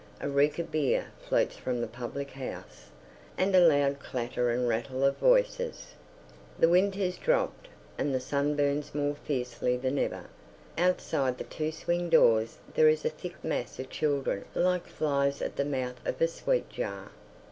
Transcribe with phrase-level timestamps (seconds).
[0.19, 2.87] A reek of beer floats from the public house,
[3.37, 5.93] and a loud clatter and rattle of voices.
[6.57, 7.67] The wind has dropped,
[7.99, 10.23] and the sun burns more fiercely than ever.
[10.75, 15.55] Outside the two swing doors there is a thick mass of children like flies at
[15.55, 17.11] the mouth of a sweet jar.